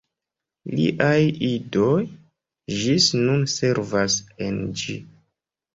Liaj 0.77 1.19
idoj 1.49 2.01
ĝis 2.81 3.13
nun 3.23 3.47
servas 3.61 4.19
en 4.49 4.63
ĝi. 4.83 5.03